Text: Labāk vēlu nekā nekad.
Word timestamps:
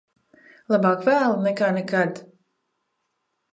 Labāk 0.75 1.05
vēlu 1.09 1.37
nekā 1.49 1.69
nekad. 1.77 2.25